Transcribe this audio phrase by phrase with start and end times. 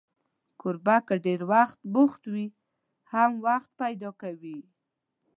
[0.59, 1.41] کوربه که ډېر
[1.93, 2.47] بوخت وي،
[3.11, 4.59] هم وخت پیدا کوي.